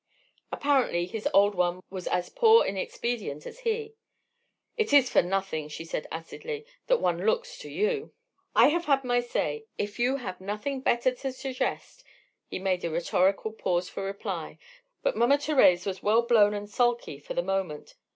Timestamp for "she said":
5.67-6.07